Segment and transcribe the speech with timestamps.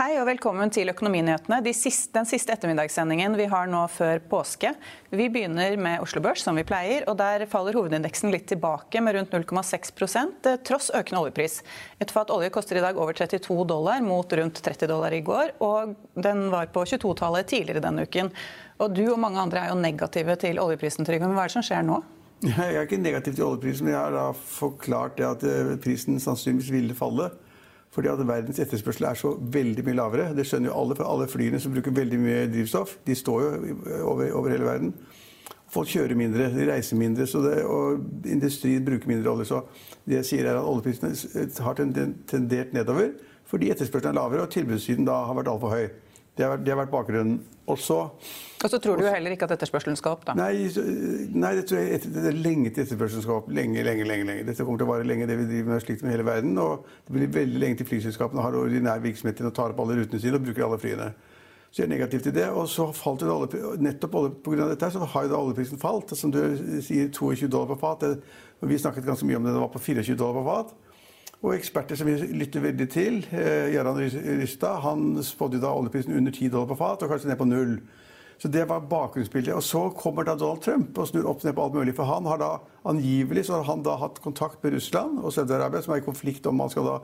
[0.00, 1.58] Hei og velkommen til Økonominyhetene.
[1.60, 1.74] Den
[2.24, 4.70] siste ettermiddagssendingen vi har nå før påske.
[5.12, 7.04] Vi begynner med Oslo Børs, som vi pleier.
[7.04, 9.92] og Der faller hovedindeksen litt tilbake med rundt 0,6
[10.48, 11.58] eh, tross økende oljepris.
[12.00, 15.52] Et fat olje koster i dag over 32 dollar mot rundt 30 dollar i går.
[15.60, 18.32] Og den var på 22-tallet tidligere denne uken.
[18.80, 21.28] Og du og mange andre er jo negative til oljeprisen, Trygve.
[21.28, 22.00] Men hva er det som skjer nå?
[22.48, 26.16] Jeg er ikke negativ til oljeprisen, men jeg har da forklart det at eh, prisen
[26.16, 27.28] sannsynligvis ville falle.
[27.90, 30.28] Fordi at verdens etterspørsel er så veldig mye lavere.
[30.36, 33.78] Det skjønner jo alle, for alle flyene som bruker veldig mye drivstoff, de står jo
[34.04, 34.92] over, over hele verden.
[35.70, 39.50] Folk kjører mindre, de reiser mindre, det, og industrien bruker mindre olje.
[39.50, 39.60] Så
[40.06, 43.12] det jeg sier er at oljeprisene har tendert nedover
[43.50, 45.88] fordi etterspørselen er lavere og tilbudssiden da har vært altfor høy.
[46.40, 47.40] Det har, det har vært bakgrunnen.
[47.70, 47.98] Og så,
[48.64, 50.34] og så tror du jo heller ikke at etterspørselen skal opp, da?
[50.36, 50.66] Nei,
[51.36, 53.50] nei det tror jeg etter, det er lenge til etterspørselen skal opp.
[53.56, 54.26] Lenge, lenge, lenge.
[54.28, 54.46] lenge.
[54.48, 56.56] Dette kommer til å vare lenge, det vi driver med slikt med hele verden.
[56.60, 60.00] Og det blir veldig lenge til flyselskapene har ordinær virksomhet til å ta opp alle
[60.00, 61.10] rutene sine og bruker alle flyene.
[61.70, 62.48] Så jeg er negativ til det.
[62.50, 66.16] Og så falt jo alle, nettopp på grunn av dette så har jo oljeprisen falt.
[66.18, 66.40] Som du
[66.82, 68.02] sier, 22 dollar på fat.
[68.02, 70.89] Det, vi snakket ganske mye om det, det var på 24 dollar på fat.
[71.40, 76.32] Og eksperter som vi lytter veldig til, eh, Jarand Rystad, han spådde da oljeprisen under
[76.32, 77.80] 10 dollar på fat, og kanskje ned på null.
[78.40, 79.54] Så det var bakgrunnsbildet.
[79.54, 81.94] Og så kommer da Donald Trump og snur opp ned på alt mulig.
[81.94, 85.82] For han har da angivelig så har han da hatt kontakt med Russland og Saudi-Arabia,
[85.82, 86.94] som er i konflikt om man skal da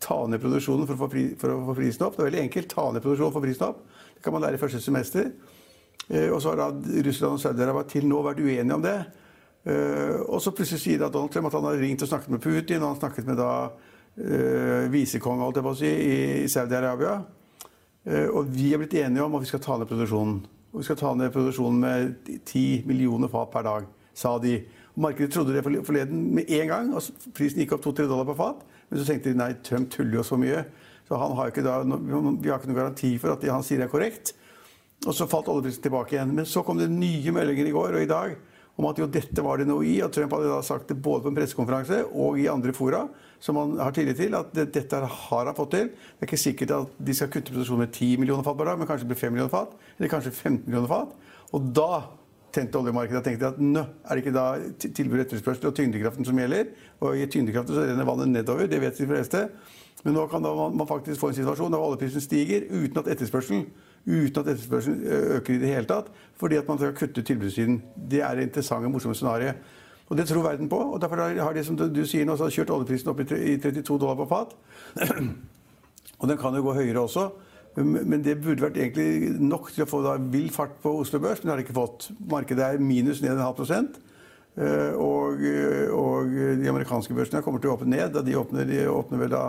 [0.00, 2.16] ta ned produksjonen for å fri, for å få prisen opp.
[2.16, 2.68] Det er veldig enkelt.
[2.72, 3.84] Ta ned produksjonen for prisen opp.
[4.14, 5.32] Det kan man lære i første semester.
[6.08, 6.70] Eh, og så har da
[7.08, 8.98] Russland og Saudi-Arabia til nå vært uenige om det.
[9.64, 12.42] Uh, og så plutselig sier da Donald Trump at han har ringt og snakket med
[12.44, 16.18] Putin, og han snakket med da uh, visekong holdt jeg på si, i,
[16.52, 17.14] Saudi-Arabia.
[18.04, 20.42] Uh, og vi er blitt enige om at vi skal ta ned produksjonen.
[20.74, 24.58] Og vi skal ta ned produksjonen med 10 millioner fat per dag, sa de.
[25.00, 26.94] Markedet trodde det forleden med en gang.
[26.94, 28.64] og Prisen gikk opp 2-3 dollar per fat.
[28.90, 30.60] Men så tenkte de nei, Trump tuller jo så mye.
[31.08, 33.82] Så han har ikke da, vi har ikke noen garanti for at det han sier
[33.82, 34.34] er korrekt.
[35.04, 36.34] Og så falt oljeprisen tilbake igjen.
[36.36, 38.36] Men så kom det nye meldinger i går og i dag
[38.76, 39.98] om at jo dette var det noe i.
[40.02, 43.04] Og Trump hadde da sagt det både på en pressekonferanse og i andre fora
[43.44, 45.90] som han har tillit til, at det, dette har han fått til.
[45.92, 48.78] Det er ikke sikkert at de skal kutte produksjonen med 10 millioner fat per dag,
[48.80, 51.12] men kanskje det blir 5 millioner fat, eller kanskje 15 millioner fat.
[51.54, 51.90] Og da
[52.54, 54.46] tente oljemarkedet og tenkte at nå er det ikke da
[54.84, 56.70] tilbud etterspørsel og tyngdekraften som gjelder.
[57.02, 59.48] Og i tyngdekraften så renner vannet nedover, det vet de fleste.
[60.04, 63.66] Men nå kan da man faktisk få en situasjon der oljeprisen stiger uten at etterspørselen
[64.06, 65.00] uten at etterspørselen
[65.38, 67.80] øker i det hele tatt, fordi at man skal kutte tilbudssiden.
[68.10, 69.72] Det er det interessante, morsomme scenarioet.
[70.08, 70.76] Og det tror verden på.
[70.76, 74.28] og Derfor har de som du sier nå, kjørt oljeprisen opp i 32 dollar på
[74.28, 74.52] fat.
[76.20, 77.30] og den kan jo gå høyere også.
[77.80, 81.40] Men det burde vært egentlig nok til å få da vill fart på Oslo Børs,
[81.40, 82.10] men det har de ikke fått.
[82.30, 83.88] Markedet er minus 9,5
[84.54, 85.40] og,
[85.90, 88.20] og de amerikanske børsene kommer til å åpne ned.
[88.22, 89.44] De åpner, de åpner vel da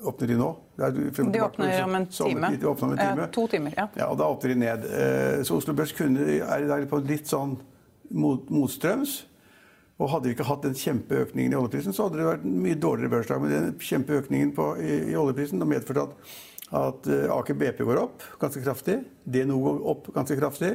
[0.00, 0.48] åpner de nå?
[0.76, 2.50] de åpner om en time.
[2.60, 3.20] De åpner om en time.
[3.20, 3.88] Ja, to timer, ja.
[3.94, 4.08] ja.
[4.10, 4.88] Og da åpner de ned.
[5.46, 7.54] Så Oslo Børs kunne, er i dag på litt sånn
[8.10, 9.20] mot, motstrøms.
[10.02, 12.78] Og hadde vi ikke hatt den kjempeøkningen i oljeprisen, så hadde det vært en mye
[12.82, 13.42] dårligere børsdag.
[13.44, 16.32] Men den kjempeøkningen på, i, i, oljeprisen har medført at,
[16.80, 17.06] at
[17.36, 18.98] Aker BP går opp ganske kraftig.
[19.22, 20.72] DNO går opp ganske kraftig.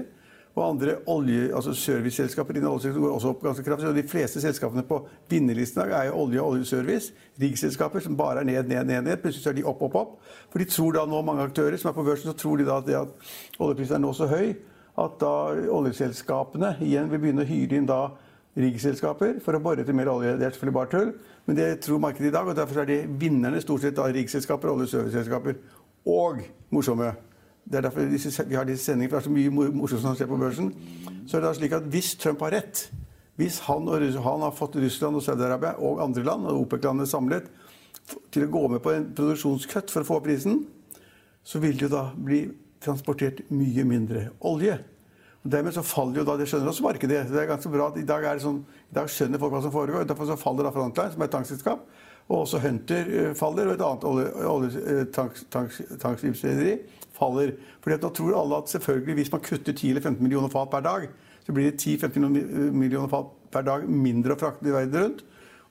[0.60, 3.88] Og andre olje, altså serviceselskaper innen oljesektoren går også opp ganske kraftig.
[3.88, 4.98] Og de fleste selskapene på
[5.32, 7.14] vinnerlisten er jo olje og oljeservice.
[7.40, 9.06] Riggselskaper som bare er ned, ned, ned.
[9.08, 9.22] ned.
[9.24, 10.18] Plutselig er de opp, opp, opp.
[10.52, 12.82] For de tror da nå, mange aktører som er på børsen, så tror de da
[12.82, 14.58] at, det at oljeprisen er nå så høy
[15.00, 15.34] at da
[15.80, 18.02] oljeselskapene igjen vil begynne å hyre inn da
[18.60, 20.36] riggselskaper for å bore etter mer olje.
[20.36, 21.14] Det er selvfølgelig bare tull,
[21.48, 22.52] men det tror markedet i dag.
[22.52, 25.60] og Derfor er de vinnerne stort sett da riggselskaper og oljeserviceselskaper.
[26.10, 26.44] Og
[26.74, 27.14] morsomme
[27.70, 30.30] det er derfor vi har disse sendingene, for det er så mye morsomt som skjer
[30.30, 30.72] på børsen.
[31.30, 32.88] Så er det slik at Hvis Trump har rett,
[33.38, 37.46] hvis han, og, han har fått Russland og Saudi-Arabia og andre land, og OPEC-landene samlet,
[38.34, 40.64] til å gå med på en produksjonskutt for å få opp prisen,
[41.46, 42.48] så vil det jo da bli
[42.84, 44.80] transportert mye mindre olje.
[45.44, 47.22] Og Dermed så faller jo da, Det skjønner også markedet.
[47.30, 49.62] Det er ganske bra at I dag, er det sånn, i dag skjønner folk hva
[49.64, 50.08] som foregår.
[50.10, 51.86] Derfor så faller da Frontline, som er et tankselskap.
[52.30, 54.06] Og også Hunter eh, faller, og et annet
[54.54, 56.74] oljetankskipsrederi
[57.16, 57.50] faller.
[57.82, 60.70] Fordi at Nå tror alle at selvfølgelig hvis man kutter 10 eller 15 millioner fat
[60.72, 61.02] per dag,
[61.46, 65.22] så blir det 10-15 millioner fat per dag mindre å frakte i verden rundt.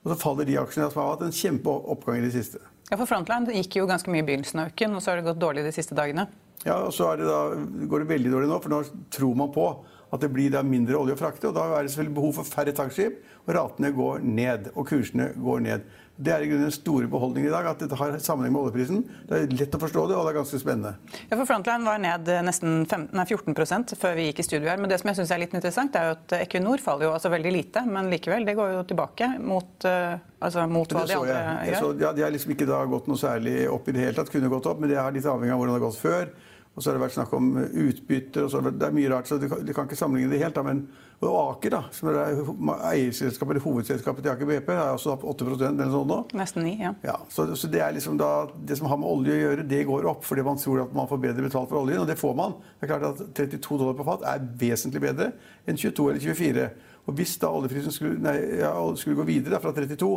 [0.03, 2.59] Og så faller de aksjene som har hatt en kjempeoppgang i det siste.
[2.89, 5.27] Ja, for Frontline gikk jo ganske mye i begynnelsen av uken, og så har det
[5.27, 6.25] gått dårlig de siste dagene.
[6.65, 7.41] Ja, og så det da,
[7.87, 8.79] går det veldig dårlig nå, for nå
[9.13, 9.67] tror man på
[10.09, 11.49] at det blir mindre olje å frakte.
[11.49, 14.71] og Da er det selvfølgelig behov for færre tankskip, og ratene går ned.
[14.73, 15.85] Og kursene går ned.
[16.19, 19.05] Det er i grunnen den store beholdningen i dag, at dette har sammenheng med oljeprisen.
[19.29, 20.91] Det er lett å forstå det, og det er ganske spennende.
[21.29, 24.81] Ja, for Frontline var ned nesten 15, nei, 14% før vi gikk i studio her.
[24.83, 27.31] Men det som jeg synes er litt interessant, er jo at Equinor faller jo altså
[27.31, 28.43] veldig lite, men likevel.
[28.49, 31.71] Det går jo tilbake mot, uh, altså mot hva de andre jeg.
[31.71, 31.81] gjør.
[31.85, 34.35] Så, ja, de har liksom ikke da gått noe særlig opp i det hele tatt.
[34.35, 36.33] Kunne gått opp, men det er litt avhengig av hvordan det har gått før.
[36.75, 38.43] Og så har det vært snakk om utbytter.
[38.43, 40.59] og så, Det er mye rart, så du kan, du kan ikke sammenligne det helt.
[40.59, 40.83] Da, men
[41.19, 42.29] og Aker, da, som er
[42.93, 46.19] eierselskapet, eller hovedselskapet til Aker BP, er også opp 8% eller sånn nå.
[46.39, 46.93] Nesten 9, ja.
[47.03, 49.81] ja så, så, det er liksom da, det som har med olje å gjøre, det
[49.89, 52.37] går opp fordi man tror at man får bedre betalt for oljen, og det får
[52.39, 52.55] man.
[52.79, 55.33] Det er klart at 32 dollar på fat er vesentlig bedre
[55.67, 56.69] enn 22 eller 24.
[57.09, 60.09] Og Hvis da oljeprisen skulle, nei, ja, skulle gå videre da, fra 32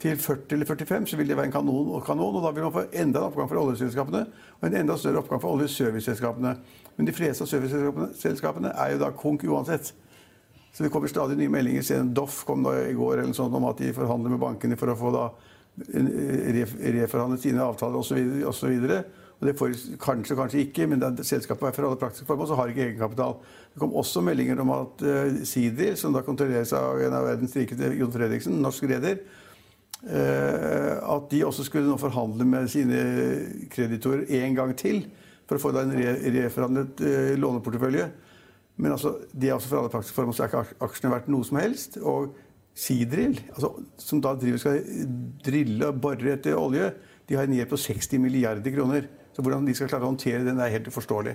[0.00, 2.38] til 40 eller 45, så vil det være en kanon og kanon.
[2.38, 4.24] Og da vil man få enda en oppgang for oljeselskapene
[4.56, 6.54] og en enda større oppgang for oljeserviceselskapene.
[6.96, 9.92] Men de fleste av serviceselskapene er jo da konk uansett.
[10.72, 12.04] Så det kommer stadig nye meldinger.
[12.14, 14.98] Doff kom da i går eller sånt, om at de forhandler med bankene for å
[14.98, 15.28] få da
[15.78, 18.18] reforhandlet sine avtaler osv.
[18.46, 18.92] Og,
[19.38, 22.58] og det får kanskje, kanskje ikke, men det selskapet er for alle praktiske formål, så
[22.58, 23.36] har ikke egenkapital.
[23.74, 27.54] Det kom også meldinger om at uh, Sidri, som da kontrolleres av en av verdens
[27.56, 29.20] rikeste, Jon Fredriksen, norsk reder,
[30.08, 33.02] uh, at de også skulle nå forhandle med sine
[33.72, 35.04] kreditorer en gang til
[35.48, 38.10] for å få da en re reforhandlet uh, låneportefølje.
[38.78, 41.46] Men altså, de er også for alle praktiske formål så er ikke aksjene verdt noe
[41.46, 41.98] som helst.
[41.98, 42.34] Og
[42.78, 44.82] Seadrill, altså, som da driver skal
[45.44, 46.92] drille og bore etter olje,
[47.28, 49.08] de har en gjeld på 60 milliarder kroner.
[49.34, 51.34] Så hvordan de skal klare å håndtere den, er helt uforståelig.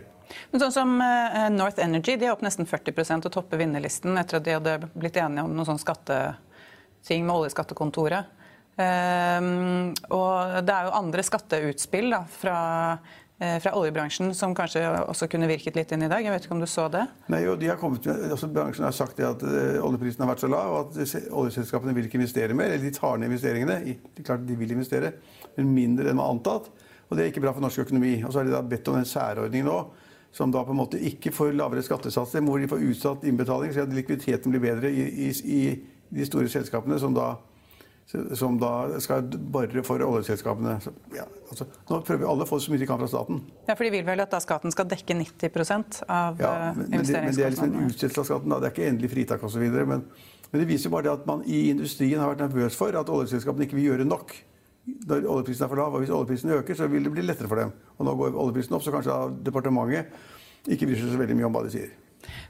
[0.51, 4.39] Men sånn som uh, North Energy de er opp nesten 40% og topper vinnerlisten etter
[4.39, 8.39] at de hadde blitt enige om noen sånn skatteting med oljeskattekontoret.
[8.73, 12.61] Um, og det er jo andre skatteutspill da, fra
[12.97, 13.22] Eh,
[13.63, 16.23] fra oljebransjen som kanskje også kunne virket litt inn i dag?
[16.23, 17.03] Jeg vet ikke om du så det?
[17.33, 20.45] Nei, jo, de har kommet med, altså Bransjen har sagt at uh, oljeprisen har vært
[20.45, 22.71] så lav og at oljeselskapene vil ikke investere mer.
[22.71, 23.77] Eller de tar ned investeringene.
[23.83, 25.13] Det er klart de vil investere,
[25.57, 26.71] men mindre enn man antatt.
[27.09, 28.15] Og det er ikke bra for norsk økonomi.
[28.23, 29.77] Og så har de da bedt om en særordning nå
[30.33, 33.83] som da på en måte ikke får lavere skattesatser, hvor de får utsatt innbetaling, så
[33.85, 35.59] at likviditeten blir bedre i, i, i
[36.09, 37.35] de store selskapene som da
[38.37, 40.75] som da skal bore for oljeselskapene.
[40.83, 43.41] Så, ja, altså, nå prøver alle å få så mye de kan fra staten.
[43.67, 46.89] Ja, For de vil vel at da staten skal dekke 90 av ja, eh, men,
[46.91, 48.53] men, det, men det er liksom en utsettelse av skatten.
[48.53, 48.59] Da.
[48.61, 49.63] Det er ikke endelig fritak osv.
[49.63, 50.05] Men,
[50.51, 53.69] men det viser bare det at man i industrien har vært nervøs for at oljeselskapene
[53.69, 54.35] ikke vil gjøre nok
[55.07, 55.95] når oljeprisen er for lav.
[55.95, 57.73] Og hvis oljeprisen øker, så vil det bli lettere for dem.
[57.97, 61.55] Og nå går oljeprisen opp, så kanskje departementet ikke bryr seg så veldig mye om
[61.55, 61.91] hva de sier.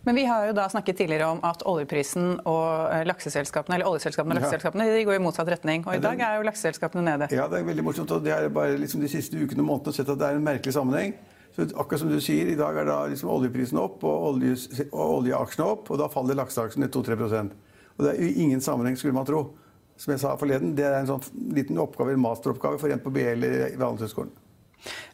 [0.05, 4.35] Men vi har jo da snakket tidligere om at oljeprisen og eh, lakseselskapene eller oljeselskapene
[4.35, 5.85] og lakseselskapene de går i motsatt retning.
[5.87, 7.29] Og i dag er jo lakseselskapene nede.
[7.35, 8.11] Ja, det er veldig morsomt.
[8.11, 10.45] og det er bare liksom De siste ukene og månedene sett at det er en
[10.45, 11.15] merkelig sammenheng.
[11.55, 14.55] Så akkurat som du sier, I dag er da liksom oljeprisen opp og, olje,
[14.89, 17.51] og oljeaksjene opp, og da faller lakseaksjene 2-3%
[17.97, 19.51] Og Det er ingen sammenheng, skulle man tro.
[19.97, 23.13] Som jeg sa forleden, Det er en sånn liten oppgave, en masteroppgave for en på
[23.13, 24.33] BL eller ved Handelshøyskolen.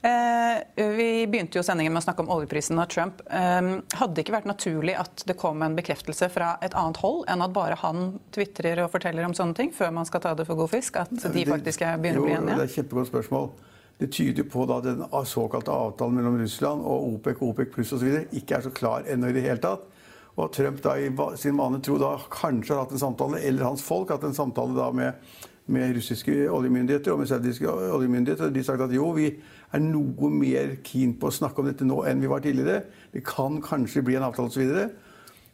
[0.02, 3.22] Eh, vi begynte jo sendingen med å snakke om oljeprisen og Trump.
[3.30, 7.26] Eh, hadde det ikke vært naturlig at det kom en bekreftelse fra et annet hold
[7.30, 10.48] enn at bare han tvitrer og forteller om sånne ting, før man skal ta det
[10.50, 11.02] for god fisk?
[11.04, 12.56] At de faktisk begynner å bli enige?
[12.56, 13.52] Det er et kjempegodt spørsmål.
[14.00, 18.22] Det tyder på at den såkalte avtalen mellom Russland og OPEC, OPEC pluss osv.
[18.32, 19.84] ikke er så klar ennå i det hele tatt.
[20.38, 21.10] Og at Trump da i
[21.42, 24.38] sin vane tro da kanskje har hatt en samtale, eller hans folk har hatt en
[24.38, 25.34] samtale da med,
[25.70, 28.48] med russiske oljemyndigheter og med saudiske oljemyndigheter.
[28.48, 29.30] Og de har sagt at jo, vi
[29.72, 32.84] er noe mer keen på å snakke om dette nå enn vi var tidligere.
[33.14, 34.90] Det kan kanskje bli en avtale osv.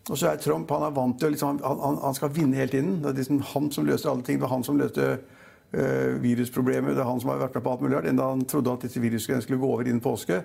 [0.09, 2.99] Og så er Trump han er vant til liksom, han, han, skal vinne hele tiden.
[3.01, 4.37] Det er liksom han som løser alle ting.
[4.37, 6.93] Det var han som løste uh, virusproblemet.
[6.93, 8.09] Det er han som har vært med på alt mulig rart.
[8.11, 10.43] Enda han trodde at disse virusene skulle gå over innen påske.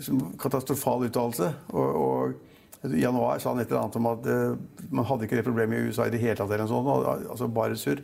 [0.00, 1.52] Som katastrofal uttalelse.
[1.76, 2.54] Og, og,
[2.86, 5.78] i januar sa han et eller annet om at uh, man hadde ikke det problemet
[5.78, 6.50] i USA i det hele tatt.
[6.56, 6.88] eller sånt,
[7.30, 8.00] altså bare surr.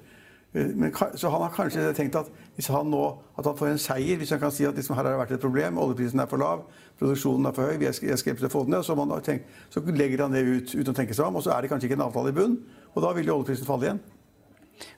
[0.55, 3.03] Eh, men, så han har kanskje tenkt at hvis han nå
[3.41, 5.37] at han får en seier, hvis han kan si at liksom, her har det vært
[5.39, 6.67] et problem, oljeprisen er for lav,
[7.01, 9.85] produksjonen er for høy, vi er skeptiske til å få den ned, så, tenkt, så,
[9.89, 12.01] legger han det ut uten å tenke seg om, og så er det kanskje ikke
[12.01, 12.59] en avtale i bunn,
[12.93, 14.03] og da vil jo oljeprisen falle igjen.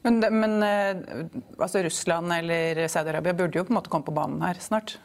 [0.05, 1.27] Men, men eh,
[1.59, 4.97] altså Russland eller Saudi-Arabia burde jo på en måte komme på banen her snart?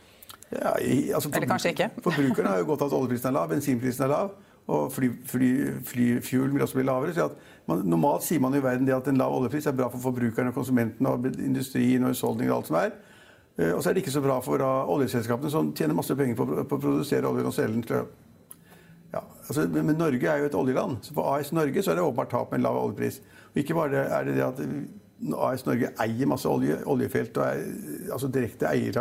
[0.49, 1.89] Ja, i, altså, eller kanskje ikke?
[2.01, 4.31] Forbrukerne har jo godt av at oljeprisen er lav, bensinprisen er lav.
[4.69, 5.49] Og fly, fly,
[5.85, 7.13] flyfuel vil også bli lavere.
[7.13, 7.37] så at
[7.69, 10.53] man, Normalt sier man i verden det at en lav oljepris er bra for forbrukerne,
[10.55, 12.95] konsumentene, og industrien og husholdninger og alt som er.
[13.59, 16.39] Eh, og så er det ikke så bra for da, oljeselskapene, som tjener masse penger
[16.39, 18.09] på, på å produsere oljen og selge den
[19.09, 20.99] ja, altså, men Norge er jo et oljeland.
[21.01, 23.21] Så for AS Norge så er det åpenbart tap med en lav oljepris.
[23.49, 24.59] Og ikke bare er det det at
[25.19, 28.99] AS Norge eier masse olje, oljefelt og er altså direkte eier,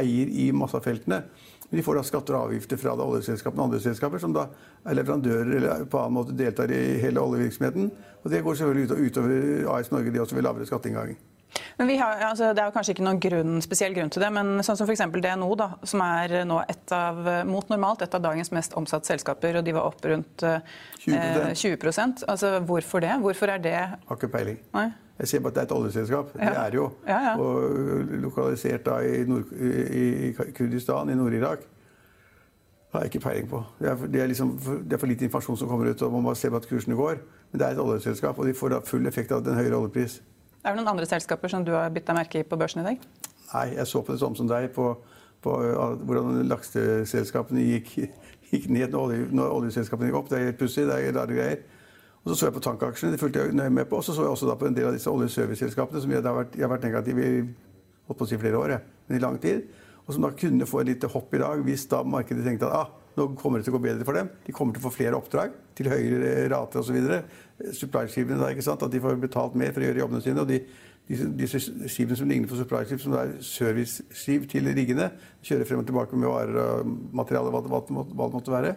[0.00, 1.22] eier i masse av feltene.
[1.70, 4.48] Men de får da skatter og avgifter fra oljeselskapene og andre selskaper som da
[4.88, 7.90] er leverandører eller på annen måte deltar i hele oljevirksomheten.
[8.24, 11.14] Og det går selvfølgelig utover AS Norge, de også ved lavere skatteinngang.
[11.78, 14.62] Men har, altså, Det er jo kanskje ikke noen grunn, spesiell grunn til det, men
[14.66, 15.02] sånn som f.eks.
[15.14, 19.58] DNO, da, som er nå et av, mot normalt et av dagens mest omsatte selskaper,
[19.58, 20.74] og de var opp rundt eh,
[21.04, 23.14] 20, 20 altså, Hvorfor det?
[23.22, 24.60] Hvorfor er det Har ikke peiling.
[24.76, 24.90] Nei?
[25.20, 26.30] Jeg ser bare at det er et oljeselskap.
[26.38, 26.48] Ja.
[26.48, 26.90] Det er jo.
[27.06, 27.32] Ja, ja.
[27.36, 31.60] Og lokalisert da i, Nord i Kurdistan, i Nord-Irak.
[31.60, 33.60] Det har jeg ikke peiling på.
[33.78, 36.24] Det er, det, er liksom, det er, for, lite informasjon som kommer ut, og man
[36.24, 37.20] bare ser på at kursene går.
[37.52, 40.22] Men det er et oljeselskap, og de får da full effekt av den høyere oljepris.
[40.64, 43.04] Er det noen andre selskaper som du har bytta merke i på børsen i dag?
[43.52, 44.88] Nei, jeg så på det samme som deg, på,
[45.44, 45.58] på
[46.08, 47.92] hvordan lakseselskapene gikk,
[48.50, 50.32] gikk ned når, olje, når oljeselskapene gikk opp.
[50.32, 51.62] Det er helt pussig, det er rare greier.
[52.20, 53.96] Og så så jeg på tankaksjene, det fulgte jeg nøye med på.
[53.96, 56.56] Og så så jeg også på en del av disse oljeserviceselskapene som jeg har vært,
[56.56, 57.30] jeg har vært negativ i
[58.10, 59.68] holdt på å si flere år, jeg, men i lang tid.
[60.04, 62.76] Og som da kunne få et lite hopp i dag hvis da markedet tenkte at
[62.76, 64.30] ah, nå kommer det til å gå bedre for dem.
[64.46, 66.98] De kommer til å få flere oppdrag til høyere rater osv.
[67.78, 68.82] Supply-skipene ikke sant?
[68.84, 70.44] At de får betalt mer for å gjøre jobbene sine.
[70.44, 70.60] og de
[71.10, 71.60] disse, disse
[71.90, 75.08] skipene som ligner på supply-skip, som er serviceskip til riggene,
[75.42, 78.76] kjører frem og tilbake med varer og materiale, hva det måtte være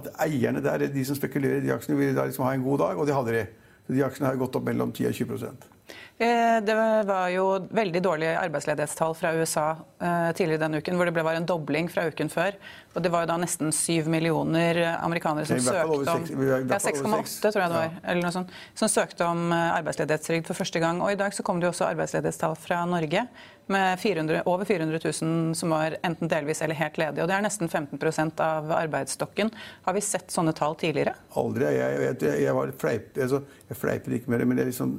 [0.00, 2.84] at eierne der, de som spekulerer i de aksjene, ville da liksom ha en god
[2.84, 3.46] dag, og det hadde de.
[3.86, 5.75] Så de aksjene har gått opp mellom 10 og 20 Eh,
[6.16, 6.74] det
[7.06, 7.44] var jo
[7.76, 9.66] veldig dårlige arbeidsledighetstall fra USA
[10.00, 12.56] eh, tidligere denne uken, hvor det ble bare en dobling fra uken før.
[12.96, 17.60] Og det var jo da nesten syv millioner amerikanere som søkte om ja, 6,8 tror
[17.60, 21.02] jeg det var, eller noe sånt, som søkte om eh, arbeidsledighetstrygd for første gang.
[21.04, 23.26] Og i dag så kom det jo også arbeidsledighetstall fra Norge
[23.72, 27.24] med 400, over 400 000 som var enten delvis eller helt ledige.
[27.24, 29.52] Og det er nesten 15% av arbeidsstokken.
[29.84, 31.16] Har vi sett sånne tall tidligere?
[31.36, 31.68] Aldri.
[31.76, 34.96] Jeg, jeg, jeg, jeg var fleip, altså, jeg fleiper ikke med det, men jeg liksom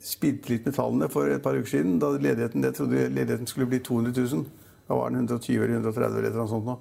[0.00, 1.98] spilte litt med tallene for et par uker siden.
[2.00, 4.46] Da ledigheten, jeg trodde ledigheten skulle bli 200 000.
[4.88, 6.78] Da var den 120 eller 130 eller noe sånt nå.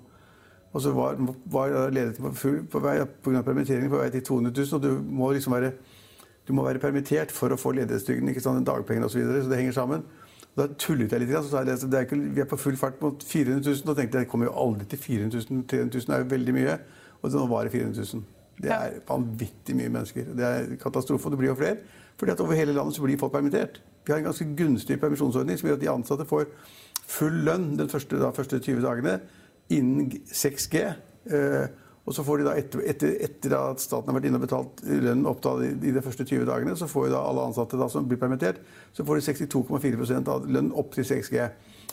[0.70, 1.18] Og så var,
[1.50, 3.42] var ledigheten på, full, på vei pga.
[3.42, 4.74] permittering på vei til 200 000.
[4.78, 5.74] Og du må liksom være,
[6.48, 9.18] du må være permittert for å få ledighetstrygden, ikke sant, dagpengene osv.
[9.18, 10.08] Så, videre, så det henger sammen.
[10.56, 11.36] Og da tullet jeg litt.
[11.36, 13.86] Så sa jeg, det er vi er på full fart mot 400 000.
[13.86, 15.64] Og tenkte jeg det kommer jo aldri til 400 000.
[15.70, 16.82] 300 000 er jo veldig mye.
[17.20, 18.39] Og nå var det 400 000.
[18.60, 20.32] Det er vanvittig mye mennesker.
[20.36, 21.28] Det er katastrofe.
[21.28, 21.78] Og det blir jo flere.
[22.20, 23.82] Fordi at over hele landet så blir folk permittert.
[24.06, 26.50] Vi har en ganske gunstig permisjonsordning som gjør at de ansatte får
[27.10, 29.20] full lønn de første, da, første 20 dagene
[29.74, 30.82] innen 6G.
[31.30, 31.70] Eh,
[32.10, 34.80] og så får de da etter, etter, etter, at staten har vært inne og betalt
[35.06, 38.08] lønn opp da, i, de første 20 dagene, så får da alle ansatte da, som
[38.10, 38.64] blir permittert,
[38.98, 41.46] så får de 62,4 av lønn opp til 6G.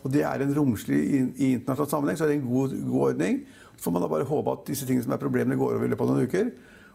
[0.07, 3.05] Og det er en romslig i, i internasjonal sammenheng, så er det en god, god
[3.11, 3.43] ordning.
[3.83, 6.07] Får man da bare håpe at disse tingene som er problemene, går over i løpet
[6.07, 6.51] av noen uker.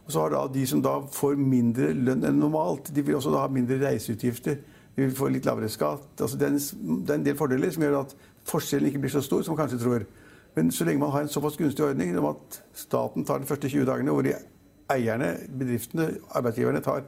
[0.06, 3.34] Og så har da de som da får mindre lønn enn normalt, de vil også
[3.34, 4.58] da ha mindre reiseutgifter.
[4.96, 6.10] De vil få litt lavere skatt.
[6.20, 8.16] Altså det er en del fordeler som gjør at
[8.50, 10.08] forskjellen ikke blir så stor som man kanskje tror.
[10.58, 13.70] Men så lenge man har en såpass gunstig ordning om at staten tar de første
[13.72, 14.34] 20 dagene, hvor de
[14.92, 17.06] eierne, bedriftene, arbeidsgiverne tar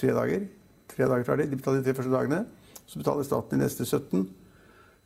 [0.00, 0.48] tre dager
[0.90, 2.44] Tre dager tar de, de betaler de tre første dagene.
[2.86, 4.24] Så betaler staten de neste 17.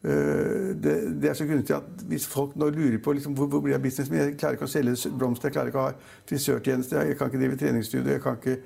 [0.04, 3.62] Eh, det, det, er så gunstig at hvis folk nå lurer på liksom, hvor, hvor
[3.64, 5.94] blir jeg businessman Jeg klarer ikke å selge blomster, jeg klarer ikke å ha
[6.28, 8.58] frisørtjeneste, jeg kan ikke drive treningsstudio, jeg kan ikke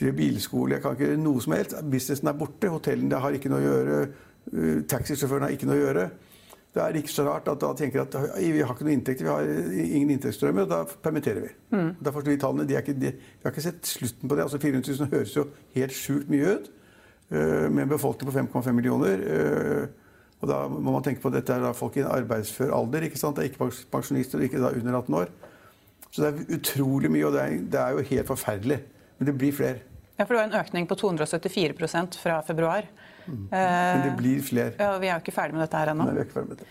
[0.00, 1.74] drive bilskole, jeg kan ikke noe som helst.
[1.92, 3.98] Businessen er borte, hotellene har ikke noe å gjøre,
[4.86, 6.06] Taxisjåføren har ikke noe å gjøre.
[6.76, 9.32] Det er ikke så rart at da tenker at vi har ikke noen inntekter, vi
[9.32, 11.52] har ingen inntektsstrømmer, og da permitterer vi.
[11.74, 11.92] Mm.
[12.00, 14.46] Da forstår vi tallene, de ikke, de, Vi har ikke sett slutten på det.
[14.46, 16.72] altså 400 000 høres jo helt sjukt mye ut,
[17.30, 19.24] med en befolkning på 5,5 millioner.
[20.42, 23.06] Og da må man tenke på at dette er folk i en arbeidsfør alder.
[23.08, 23.38] ikke sant?
[23.38, 25.32] Det er ikke pensjonister, ikke da under 18 år.
[26.10, 28.80] Så det er utrolig mye, og det er, det er jo helt forferdelig.
[29.18, 29.80] Men det blir flere.
[30.16, 32.88] Ja, for Det var en økning på 274 fra februar.
[33.26, 33.48] Mm.
[33.50, 34.72] Men det blir flere.
[34.78, 36.06] Ja, Vi er jo ikke ferdig med dette her ennå.
[36.06, 36.70] Nei, vi er ikke ferdig med dette.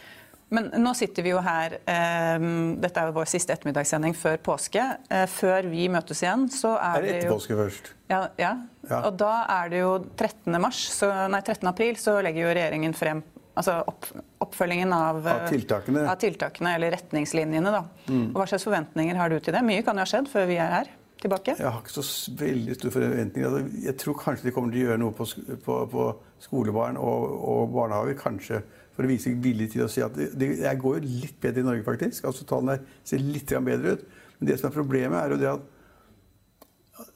[0.56, 2.44] Men nå sitter vi jo her eh,
[2.78, 4.84] Dette er jo vår siste ettermiddagssending før påske.
[5.10, 7.90] Eh, før vi møtes igjen, så er, er det etter påske først?
[8.12, 8.52] Ja, ja.
[8.86, 10.54] ja, Og da er det jo 13.
[10.62, 11.66] Mars, så, nei, 13.
[11.72, 13.24] april så legger jo regjeringen frem
[13.56, 14.08] Altså opp,
[14.44, 16.04] oppfølgingen av, av, tiltakene.
[16.12, 16.76] av, tiltakene.
[16.76, 17.72] eller retningslinjene.
[17.72, 17.84] Da.
[18.10, 18.30] Mm.
[18.34, 19.64] Og hva slags forventninger har du til det?
[19.64, 20.90] Mye kan jo ha skjedd før vi er her
[21.22, 21.56] tilbake?
[21.60, 23.48] Jeg har ikke så veldig store forventninger.
[23.50, 25.28] Altså, jeg tror kanskje de kommer til å gjøre noe på,
[25.66, 26.08] på, på
[26.44, 28.18] skolebarn og, og, barnehager.
[28.20, 28.62] Kanskje
[28.96, 31.68] for å vise vilje til å si at det, det går jo litt bedre i
[31.70, 32.28] Norge, faktisk.
[32.28, 34.06] Altså Tallene ser litt bedre ut.
[34.40, 36.66] Men det som er problemet, er jo det at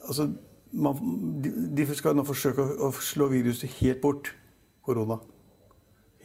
[0.08, 0.30] altså,
[0.72, 1.04] man,
[1.44, 4.32] de, de skal nå forsøke å, å slå viruset helt bort.
[4.86, 5.20] Korona.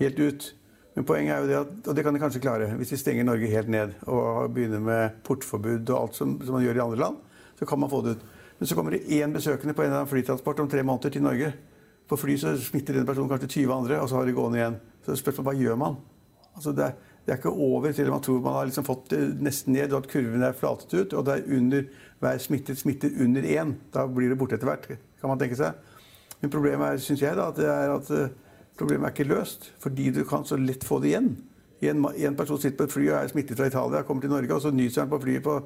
[0.01, 0.47] Helt ut.
[0.95, 3.27] Men poenget er jo det at, og det kan de kanskje klare, hvis de stenger
[3.27, 7.01] Norge helt ned og begynner med portforbud og alt som, som man gjør i andre
[7.01, 7.17] land,
[7.59, 8.27] så kan man få det ut.
[8.59, 11.25] Men så kommer det én besøkende på en eller annen flytransport om tre måneder til
[11.25, 11.51] Norge.
[12.09, 14.77] På fly så smitter den personen kanskje 20 andre, og så har de gående igjen.
[15.07, 15.99] Så spørsmålet hva gjør man?
[16.55, 19.23] Altså det, er, det er ikke over til man tror man har liksom fått det
[19.43, 21.17] nesten ned, og at kurven er flatet ut.
[21.19, 21.89] Og det er under
[22.23, 23.75] hver smittet smitter under én.
[23.95, 24.87] Da blir det borte etter hvert,
[25.21, 25.75] kan man tenke seg.
[26.41, 28.33] Men problemet er, syns jeg, da, at, det er at eh,
[28.79, 29.73] problemet er ikke løst.
[29.83, 31.33] Fordi du kan så lett få det igjen.
[31.85, 34.55] En, en person sitter på et fly og er smittet fra Italia, kommer til Norge,
[34.55, 35.59] og så nyser han på flyet på,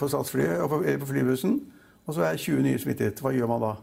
[0.00, 1.58] på statsflyet eller på flybussen,
[2.06, 3.20] og så er 20 nye smittet.
[3.20, 3.74] Hva gjør man da?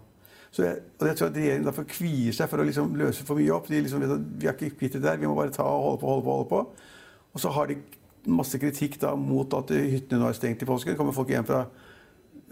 [0.51, 3.39] Så jeg, og jeg tror at Regjeringen derfor kvier seg for å liksom løse for
[3.39, 3.69] mye opp.
[3.71, 5.85] De liksom vet at Vi er ikke kvitt det der, vi må bare ta og
[5.85, 6.35] holde på holde på.
[6.35, 6.89] holde på.
[7.31, 7.77] Og så har de
[8.27, 10.97] masse kritikk da mot at hyttene nå er stengt i påsken.
[10.97, 11.63] kommer folk hjem fra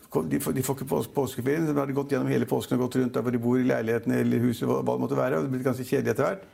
[0.09, 1.67] de får, de får ikke påskeferien.
[1.67, 4.15] De har gått gjennom hele påsken og gått rundt der hvor de bor i leiligheten
[4.15, 4.65] eller huset.
[4.65, 6.47] hva det måtte være, og det blir ganske kjedelig etter hvert.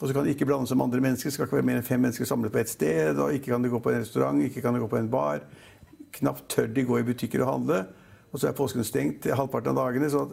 [0.00, 1.30] Og så kan de ikke blande seg med andre mennesker.
[1.30, 3.20] Det skal ikke være mer enn fem mennesker samlet på ett sted.
[3.22, 5.46] og Ikke kan de gå på en restaurant, ikke kan de gå på en bar.
[6.18, 7.78] Knapt tør de gå i butikker og handle.
[8.32, 10.10] Og så er påsken stengt halvparten av dagene.
[10.10, 10.26] så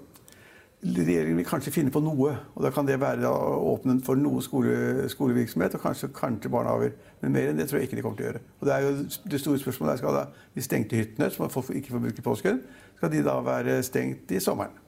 [0.84, 2.36] regjeringen vil kanskje finne på noe.
[2.56, 6.94] og Da kan det være å åpne for noe skole, skolevirksomhet og kanskje, kanskje barnehager.
[7.22, 8.44] Men mer enn det tror jeg ikke de kommer til å gjøre.
[8.60, 8.94] Og Det er jo
[9.32, 10.26] det store spørsmålet er, skal da
[10.56, 12.64] de stengte hyttene, som folk ikke får bruke i påsken,
[12.98, 14.80] skal de da være stengt i sommeren?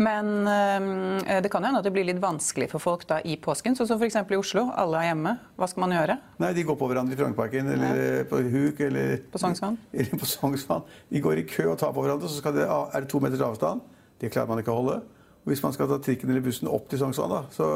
[0.00, 3.36] Men øh, det kan jo hende at det blir litt vanskelig for folk da i
[3.36, 3.74] påsken.
[3.76, 4.16] Sånn som f.eks.
[4.16, 4.68] i Oslo.
[4.78, 5.34] Alle er hjemme.
[5.58, 6.16] Hva skal man gjøre?
[6.40, 8.24] Nei, De går på hverandre i Frognerparken eller Nei.
[8.30, 9.76] på Huk eller På Sognsvann?
[9.92, 10.86] Eller på Sognsvann.
[11.10, 13.82] De går i kø og tar på hverandre, så det, er det to meters avstand.
[14.20, 15.00] Det klarer man ikke å holde.
[15.40, 17.70] Og hvis man skal ta trikken eller bussen opp til Sognsvann, så,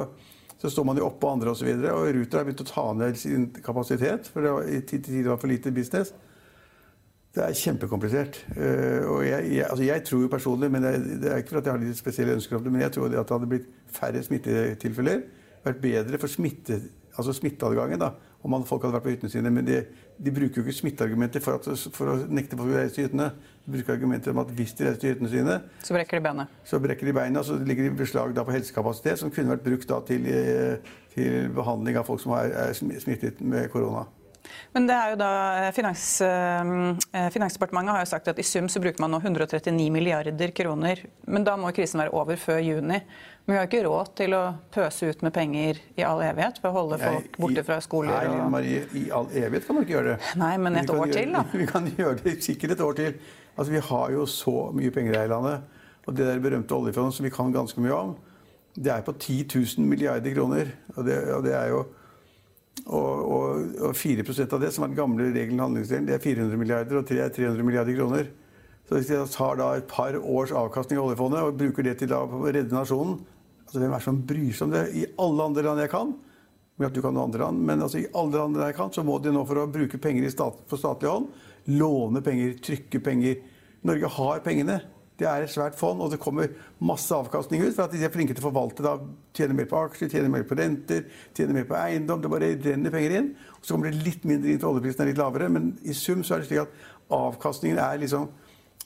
[0.58, 1.70] så, står man jo oppå andre osv.
[1.72, 5.30] Og, og Ruter har begynt å ta ned sin kapasitet, for det var, i tider
[5.32, 6.12] var for lite business.
[7.34, 8.36] Det er kjempekomplisert.
[8.54, 10.92] Uh, og jeg, jeg, altså jeg, tror jo personlig, men det,
[11.24, 13.08] det, er ikke for at jeg har litt spesielle ønsker om det, men jeg tror
[13.08, 15.24] at det hadde blitt færre smittetilfeller.
[15.64, 16.78] Vært bedre for smitte,
[17.16, 18.12] altså smitteadgangen da,
[18.44, 19.50] om folk hadde vært på hyttene sine.
[19.50, 19.80] Men de,
[20.18, 23.30] de bruker jo ikke smitteargumenter for, at, for å nekte folk å reise til hyttene.
[23.64, 26.47] De bruker argumenter om at hvis de reiser til hyttene sine, så brekker de beina.
[26.68, 30.29] Så brekker de beina, så ligger de beslag på helsekapasitet som kunne vært brukt til,
[30.31, 34.05] eh, til, behandling av folk som er, er smittet med korona.
[34.74, 38.68] Men det er jo da eh, finans, eh, Finansdepartementet har jo sagt at i sum
[38.72, 41.04] så bruker man nå 139 milliarder kroner.
[41.30, 42.98] Men da må krisen være over før juni.
[43.44, 46.70] Men vi har ikke råd til å pøse ut med penger i all evighet for
[46.70, 48.14] å holde folk borte fra skoler.
[48.14, 48.52] Nei, og...
[48.54, 50.35] Marie, i all evighet kan man ikke gjøre det.
[50.40, 51.44] Nei, men et år gjøre, til, da.
[51.62, 53.18] Vi kan gjøre det sikkert et år til.
[53.54, 55.83] Altså, Vi har jo så mye penger her i landet.
[56.04, 58.16] Og det der berømte oljefondet som vi kan ganske mye om,
[58.76, 59.46] det er på 10
[59.78, 60.72] 000 milliarder kroner.
[60.96, 61.85] Og det, og det er jo
[62.84, 66.60] og, og, og 4 av det, som er den gamle regelen handlingsdelen, det er 400
[66.60, 68.32] milliarder, og 3 er 300 milliarder kroner.
[68.84, 72.12] Så hvis jeg tar da et par års avkastning av oljefondet og bruker det til
[72.12, 73.22] å redde nasjonen
[73.64, 74.82] altså Hvem er det som bryr seg om det?
[74.92, 76.10] I alle andre land jeg kan,
[76.78, 79.02] med at du kan noe andre land, men altså i alle andre jeg kan, så
[79.06, 81.30] må de nå for å bruke penger stat, på statlig hånd,
[81.72, 83.40] låne penger, trykke penger.
[83.88, 84.78] Norge har pengene.
[85.14, 86.50] Det er et svært fond, og det kommer
[86.83, 87.74] masse avkastning ut.
[87.77, 88.96] For at de er flinke til å forvalte da,
[89.35, 92.20] Tjener mer på aksjer, tjener mer på renter, tjener mer på eiendom.
[92.22, 93.31] Det bare renner penger inn.
[93.57, 95.48] Og så kommer det litt mindre inn for oljeprisen er litt lavere.
[95.50, 98.29] Men i sum så er det slik at avkastningen er liksom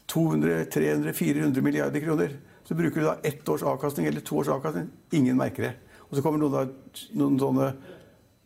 [0.09, 2.39] 200-300-400 milliarder kroner.
[2.69, 4.89] Så bruker du da ett års avkastning eller to års avkastning.
[5.17, 5.75] Ingen merker det.
[6.09, 7.73] Og så kommer noen, da, noen sånne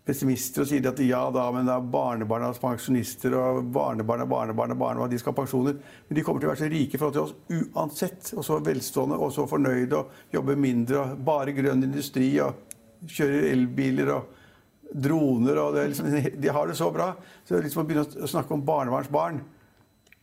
[0.06, 5.08] pessimister og sier at ja da, men det er barnebarnas pensjonister og barnebarna, barnebarna, barnebarna,
[5.10, 5.78] de skal ha pensjoner.
[6.08, 8.32] Men de kommer til å være så rike i forhold til oss uansett.
[8.34, 13.50] Og så velstående og så fornøyde og jobber mindre og bare grønn industri og kjører
[13.52, 14.38] elbiler og
[14.92, 16.10] droner og liksom,
[16.42, 17.12] De har det så bra.
[17.46, 19.38] Så liksom å begynne å snakke om barnebarnsbarn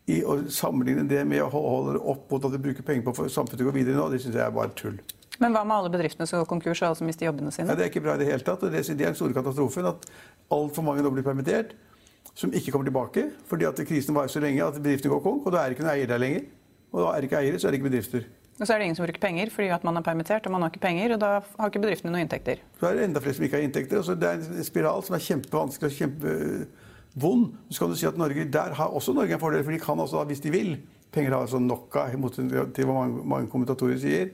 [0.09, 3.15] i, og sammenligne det med å holde det opp mot at de bruker penger på
[3.15, 4.99] for samfunnet å gå videre nå, det syns jeg er bare tull.
[5.39, 7.69] Men hva med alle bedriftene som går konkurs og alle som mister jobbene sine?
[7.71, 8.63] Ja, det er ikke bra i det hele tatt.
[8.63, 10.09] og Det er den store katastrofen at
[10.51, 11.77] altfor mange nå blir permittert
[12.35, 15.47] som ikke kommer tilbake fordi at krisen varer så lenge at bedriftene går konk.
[15.47, 16.43] Og da er det ikke noen eier der lenger.
[16.91, 18.27] Og da er det ikke eiere, så er det ikke bedrifter.
[18.59, 20.65] Og så er det ingen som bruker penger fordi at man er permittert, og man
[20.65, 22.59] har ikke penger, og da har ikke bedriftene noen inntekter.
[22.81, 24.01] Så er det enda flere som ikke har inntekter.
[24.03, 27.45] og Det er en spiral som er kjempevanskelig og kjempevond.
[27.71, 29.99] Så kan du si at Norge, Der har også Norge en fordel, for de kan
[29.99, 30.79] også, hvis de vil
[31.11, 34.27] Penger har altså nok av, i motsetning til hva mange, mange kommentatorer sier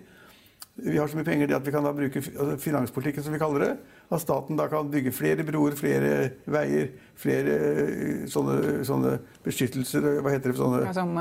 [0.76, 3.64] vi har så mye penger at vi kan da bruke altså finanspolitikken, som vi kaller
[3.64, 3.70] det.
[4.12, 6.10] At staten da kan bygge flere broer, flere
[6.52, 9.14] veier, flere eh, sånne, sånne
[9.46, 10.58] beskyttelser Hva heter det?
[10.60, 11.16] Sånne, ja, sånn,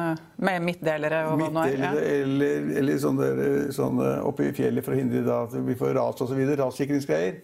[0.49, 1.77] med midtdelere og nå er.
[1.79, 1.93] Ja.
[1.95, 3.29] Eller, eller sånne,
[3.77, 6.43] sånne oppe i fjellet for å hindre da, at vi får ras osv.
[6.59, 7.38] Rassikringsgreier.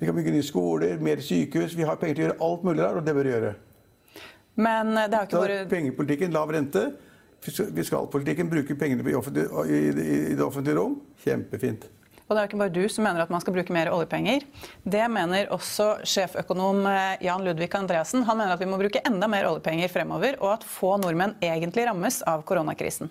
[0.00, 1.76] Vi kan bygge nye skoler, mer sykehus.
[1.76, 3.52] Vi har penger til å gjøre alt mulig der, og det bør vi gjøre.
[4.64, 5.68] Men det har ikke vært...
[5.76, 6.88] Pengepolitikken, lav rente.
[7.44, 11.00] Fiskalpolitikken bruker pengene i, offentlig, i, i, i det offentlige rom.
[11.24, 11.88] Kjempefint.
[12.30, 14.44] Og det er jo ikke bare du som mener at man skal bruke mer oljepenger.
[14.86, 18.22] Det mener også sjeføkonom eh, Jan Ludvig Andreassen.
[18.28, 21.88] Han mener at vi må bruke enda mer oljepenger fremover, og at få nordmenn egentlig
[21.88, 23.10] rammes av koronakrisen.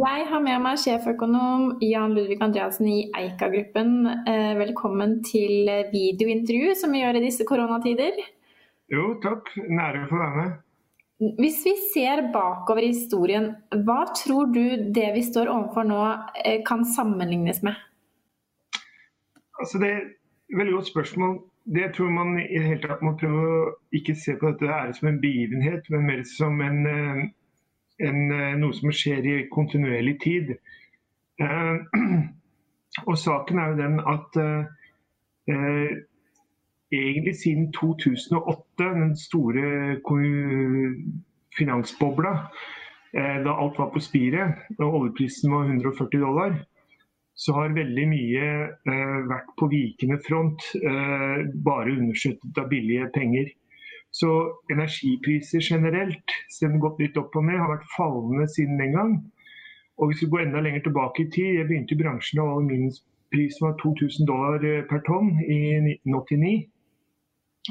[0.00, 3.92] Jeg har med meg sjeføkonom Jan Ludvig Andreassen i Eika-gruppen.
[4.24, 8.16] Eh, velkommen til videointervju som vi gjør i disse koronatider.
[8.96, 9.52] Jo, takk.
[9.60, 10.60] Nære å få være med.
[11.22, 13.52] Hvis vi ser bakover i historien,
[13.86, 16.00] hva tror du det vi står overfor nå
[16.42, 17.78] eh, kan sammenlignes med?
[19.62, 21.36] Altså det er et veldig godt spørsmål.
[21.76, 23.60] Det tror man i det hele tatt må prøve å
[23.94, 27.22] ikke se på dette her som en begivenhet, men mer som en, eh,
[28.08, 30.56] en, eh, noe som skjer i kontinuerlig tid.
[33.08, 34.36] Og saken er jo den at
[36.98, 39.66] egentlig siden 2008, den store
[41.58, 42.32] finansbobla,
[43.12, 46.56] eh, da alt var på spiret og oljeprisen var 140 dollar,
[47.34, 53.50] så har veldig mye eh, vært på vikende front, eh, bare understøttet av billige penger.
[54.14, 54.30] Så
[54.70, 59.16] energipriser generelt, selv om gått litt opp og ned, har vært fallende siden den gang.
[59.98, 63.66] Og hvis vi går enda lenger tilbake i tid, jeg begynte i bransjen da aluminiumsprisen
[63.66, 66.54] var 2000 dollar per tonn i 1989.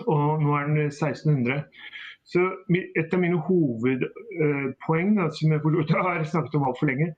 [0.08, 1.64] Og nå er den 1600.
[2.24, 2.40] Så
[2.72, 5.62] Et av mine hovedpoeng, da, som jeg
[6.08, 7.14] har snakket om altfor lenge,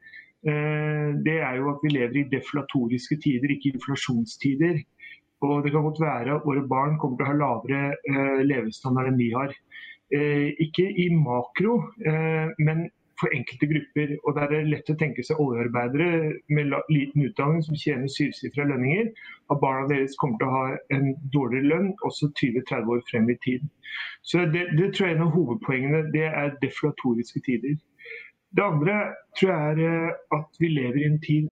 [0.45, 4.77] Eh, det er jo at vi lever i deflatoriske tider, ikke inflasjonstider.
[5.45, 9.09] Og det kan godt være at våre barn kommer til å ha lavere eh, levestandard
[9.09, 9.55] enn vi har.
[10.13, 11.79] Eh, ikke i makro,
[12.61, 12.85] men
[13.19, 14.15] for enkelte grupper.
[14.23, 18.67] Og der er det lett å tenke seg oljearbeidere med liten utdanning som tjener syvsifra
[18.71, 19.09] lønninger.
[19.53, 20.65] At barna deres kommer til å ha
[20.97, 23.65] en dårligere lønn også 20-30 år frem i tid.
[24.23, 26.05] Så det, det tror jeg er en av hovedpoengene.
[26.15, 27.75] Det er deflatoriske tider.
[28.55, 28.95] Det andre
[29.37, 31.51] tror jeg er eh, at vi lever i en tid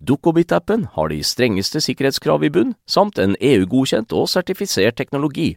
[0.00, 5.54] Dukkobit-appen har de strengeste sikkerhetskrav i bunn, samt en EU-godkjent og sertifisert teknologi.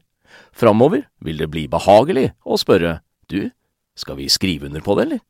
[0.54, 3.00] Framover vil det bli behagelig å spørre
[3.30, 3.50] du,
[3.96, 5.24] skal vi skrive under på det, eller?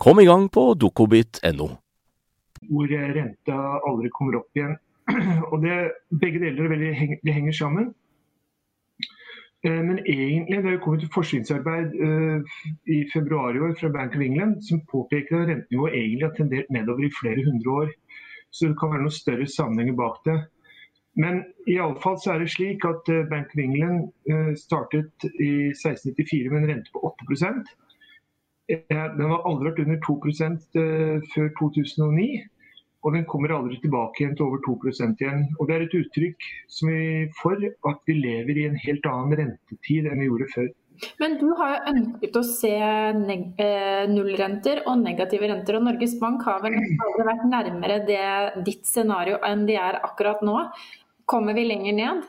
[0.00, 1.68] Kom i gang på dukkobit.no.
[2.70, 4.76] Hvor renta aldri kommer opp igjen.
[5.52, 5.76] Og det,
[6.22, 7.90] begge deler det henger sammen.
[9.64, 12.38] Eh, men egentlig, det har kommet et forskningsarbeid uh,
[12.96, 16.70] i februar i år fra Bank of England som påpeker at rentenivået egentlig har tendert
[16.70, 17.90] nedover i flere hundre år.
[18.50, 20.38] Så det kan være noen større sammenhenger bak det.
[21.20, 25.26] Men i alle fall så er det slik at uh, Bank of England uh, startet
[25.42, 27.70] i 1694 med en rente på 8%
[28.70, 30.66] Den har aldri vært under 2%
[31.34, 32.26] før 2009.
[33.02, 35.46] Og den kommer aldri tilbake igjen til over 2% igjen.
[35.58, 37.56] Og Det er et uttrykk som vi for
[37.90, 40.68] at vi lever i en helt annen rentetid enn vi gjorde før.
[41.20, 45.78] Men du har jo ønsket å se eh, nullrenter og negative renter.
[45.78, 48.26] Og Norges Bank har vel aldri vært nærmere det,
[48.66, 50.58] ditt scenario enn de er akkurat nå.
[51.30, 52.28] Kommer vi lenger ned?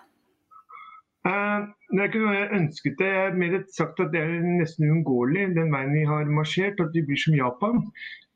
[1.22, 3.12] Uh, det er ikke noe jeg ønsket det.
[3.18, 7.06] Har mer sagt at det er nesten uunngåelig, den veien vi har marsjert, at vi
[7.06, 7.86] blir som Japan.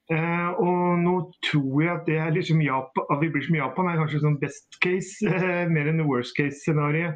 [0.05, 1.15] Uh, og nå
[1.47, 4.77] tror jeg at er liksom Japan, at vi blir som Japan, er kanskje sånn best
[4.85, 7.15] case, uh, mer enn worst case-scenario.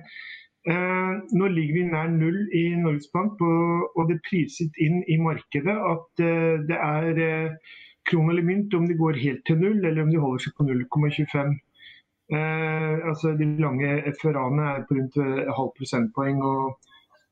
[0.67, 5.15] Eh, nå ligger vi nær null i Norges Bank, og det er priset inn i
[5.21, 7.77] markedet at eh, det er eh,
[8.09, 10.67] krone eller mynt om de går helt til null, eller om de holder seg på
[10.67, 11.57] 0,25.
[12.29, 15.15] altså De lange FRA-ene er på rundt
[15.57, 16.41] halv prosentpoeng.
[16.45, 16.77] og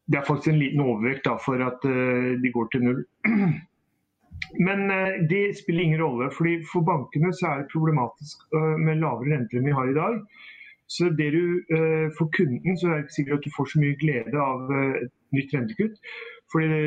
[0.08, 3.02] Det er faktisk en liten overvekt da, for at de går til null.
[4.68, 4.88] Men
[5.30, 6.32] det spiller ingen rolle.
[6.34, 10.22] fordi For bankene så er det problematisk med lavere renter enn vi har i dag.
[10.88, 11.44] Så det du,
[11.76, 14.72] uh, For kunden så er det ikke sikkert at du får så mye glede av
[14.72, 16.00] uh, et nytt rentekutt.
[16.54, 16.82] Fordi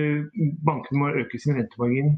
[0.64, 2.16] bankene må øke sin rentemargin.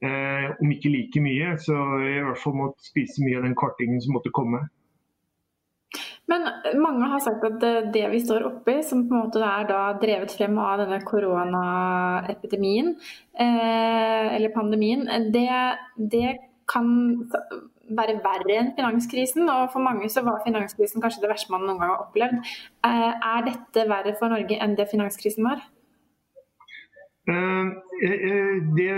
[0.00, 4.16] Om ikke like mye, så i hvert fall må spise mye av den kartingen som
[4.16, 4.62] måtte komme.
[6.32, 6.48] Men
[6.80, 7.60] mange har sagt at
[7.94, 9.68] det vi står oppi, som på en måte er
[10.00, 12.94] drevet frem av denne koronaepidemien,
[13.44, 15.04] eller pandemien,
[15.36, 15.46] det,
[16.00, 16.32] det
[16.70, 16.86] kan
[17.98, 19.44] være verre enn finanskrisen.
[19.50, 22.36] Og for mange så var finanskrisen kanskje det verste man noen gang har opplevd.
[22.86, 25.58] Eh, er dette verre for Norge enn det finanskrisen var?
[27.30, 27.66] Uh,
[28.74, 28.94] det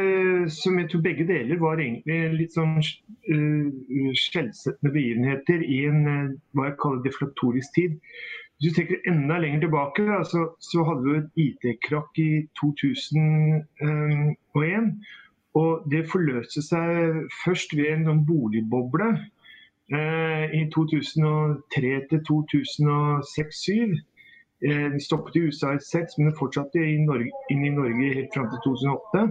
[0.54, 6.00] som jeg tror begge deler var egentlig litt sånn skjellsettende begivenheter i en
[6.54, 7.92] hva jeg kaller deflatorisk tid.
[8.62, 10.40] Hvis du tenker enda lenger tilbake, så,
[10.87, 14.92] hadde vi et IT-krakk i 2001.
[15.58, 19.08] Og det forløste seg først ved en sånn boligboble
[19.92, 23.98] eh, i 2003 til 2006-2007.
[24.62, 28.14] Eh, den stoppet i USA i 6, men den fortsatte i Norge, inn i Norge
[28.16, 29.26] helt fram til 2008.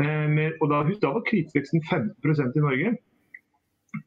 [0.00, 2.14] Eh, med, og da, da var kredittveksten 15
[2.56, 2.94] i Norge.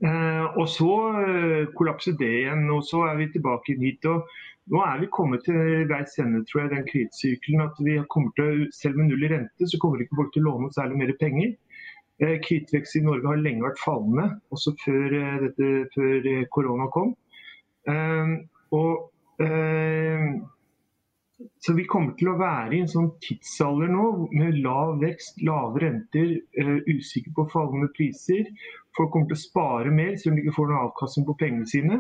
[0.02, 4.06] Eh, og så eh, kollapset det igjen, og så er vi tilbake hit.
[4.10, 4.26] og
[4.74, 7.66] nå er vi kommet til veis ende, tror jeg, den kredittsykelen.
[7.68, 10.50] At vi kommer til, selv med null i rente, så kommer ikke folk til å
[10.50, 11.54] låne særlig mer penger.
[12.24, 14.26] Eh, Kredittvekst i Norge har lenge vært fallende,
[14.56, 17.14] også før, eh, dette, før eh, korona kom.
[17.92, 18.36] Eh,
[18.80, 20.28] og eh,
[21.62, 25.82] så vi kommer til å være i en sånn tidsalder nå med lav vekst, lave
[25.84, 26.38] renter,
[26.88, 28.48] usikker på fallende priser.
[28.96, 31.68] Folk kommer til å spare mer selv om de ikke får noen avkastning på pengene
[31.68, 32.00] sine.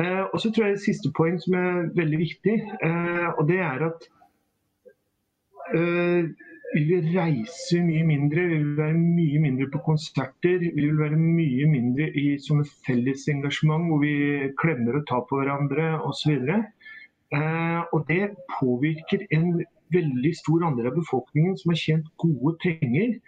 [0.00, 2.54] Eh, og så tror jeg det siste poeng som er veldig viktig,
[2.88, 4.06] eh, og det er at
[5.76, 6.30] eh,
[6.72, 10.62] vi vil reise mye mindre, vi vil være mye mindre på konserter.
[10.62, 14.14] Vi vil være mye mindre i sånne fellesengasjement hvor vi
[14.62, 16.48] klemmer og tar på hverandre osv.
[17.36, 19.60] Eh, og det påvirker en
[19.92, 23.18] veldig stor andel av befolkningen som har tjent gode penger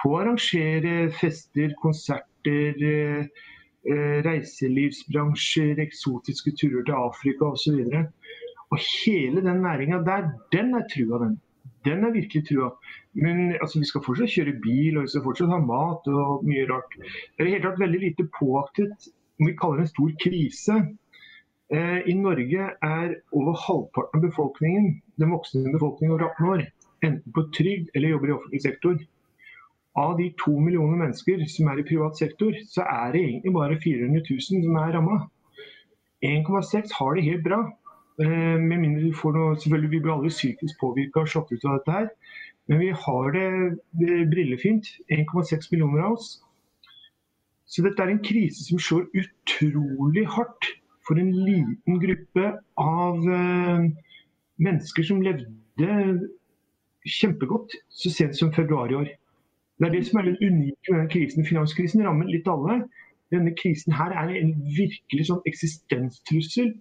[0.00, 3.28] på å arrangere fester, konserter, eh,
[4.26, 7.82] reiselivsbransjer, eksotiske turer til Afrika osv.
[8.76, 11.36] Hele den næringa der, den er trua, den.
[11.86, 12.70] Den er virkelig trua.
[13.14, 16.66] Men altså, vi skal fortsatt kjøre bil, og vi skal fortsatt ha mat og mye
[16.70, 16.96] rart.
[16.98, 20.78] Det er i hele tatt veldig lite påaktet om vi kaller det en stor krise.
[21.76, 26.64] Eh, I Norge er over halvparten av befolkningen, den voksne befolkningen over 18 år,
[27.06, 28.98] enten på trygd eller jobber i offentlig sektor.
[29.96, 33.78] Av de to millioner mennesker som er i privat sektor, så er det egentlig bare
[33.80, 35.18] 400 000 som er ramma.
[36.24, 37.60] 1,6 har det helt bra.
[38.20, 41.78] Eh, med mindre du får noe Selvfølgelig vi blir aldri psykisk påvirka og sjokket av
[41.78, 42.08] dette her.
[42.68, 43.48] Men vi har det
[44.32, 44.88] brillefint.
[45.12, 46.30] 1,6 millioner av oss.
[47.66, 50.72] Så dette er en krise som slår utrolig hardt
[51.06, 53.86] for en liten gruppe av eh,
[54.62, 55.96] mennesker som levde
[57.06, 59.12] kjempegodt så sent som februar i år.
[59.76, 61.44] Det er det som er litt unikt med denne krisen.
[61.44, 62.80] Finanskrisen rammer litt alle.
[63.34, 66.72] Denne krisen her er en virkelig sånn eksistenstrussel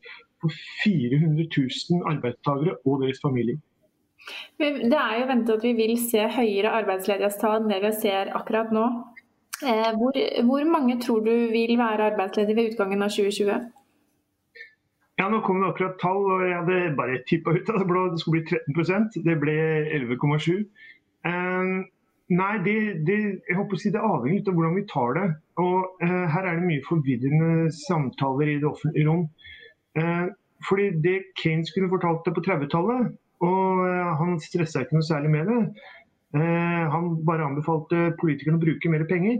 [0.41, 0.53] for
[0.83, 3.57] 400 000 arbeidstakere og deres familier.
[4.57, 8.71] Det er jo ventet at vi vil se høyere arbeidsledighetstall enn det vi ser akkurat
[8.73, 8.85] nå.
[9.63, 13.67] Eh, hvor, hvor, mange tror du vil være arbeidsledige ved utgangen av 2020?
[15.19, 18.07] Ja, Nå kom det akkurat tall, og jeg hadde bare tippa ut av det blå.
[18.11, 19.55] Det skulle bli 13% Det ble
[19.99, 20.57] 11,7.
[22.33, 25.25] Nei, det, det, jeg håper å si det avhenger av hvordan vi tar det.
[25.61, 29.27] Og eh, Her er det mye forvirrende samtaler i det offentlige rom.
[29.99, 30.25] Eh,
[30.65, 33.11] fordi Det Keynes kunne fortalt det på 30-tallet,
[33.45, 35.59] og eh, han stressa ikke noe særlig med det.
[36.39, 39.37] Eh, han bare anbefalte politikerne å bruke mer penger.